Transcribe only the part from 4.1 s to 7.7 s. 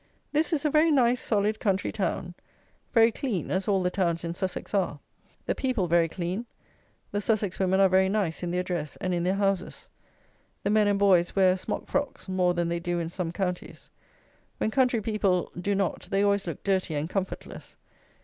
in Sussex are. The people very clean. The Sussex